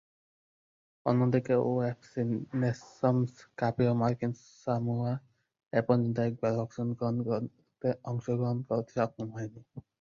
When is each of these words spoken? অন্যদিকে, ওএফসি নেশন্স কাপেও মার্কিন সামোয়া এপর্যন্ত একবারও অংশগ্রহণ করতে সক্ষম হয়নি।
অন্যদিকে, 1.05 1.53
ওএফসি 1.67 2.21
নেশন্স 2.61 3.29
কাপেও 3.57 3.93
মার্কিন 4.01 4.31
সামোয়া 4.61 5.13
এপর্যন্ত 5.73 6.17
একবারও 6.27 6.57
অংশগ্রহণ 8.05 8.57
করতে 8.67 8.91
সক্ষম 8.95 9.27
হয়নি। 9.35 9.59